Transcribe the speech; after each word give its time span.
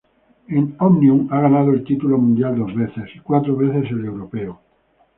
En 0.47 0.75
ómnium 0.79 1.27
ha 1.31 1.41
ganado 1.41 1.69
el 1.73 1.83
título 1.83 2.17
mundial 2.17 2.55
dos 2.57 2.73
veces 2.73 3.07
y 3.15 3.19
cuatro 3.19 3.55
veces 3.55 3.87
el 3.91 4.03
europeo. 4.03 4.59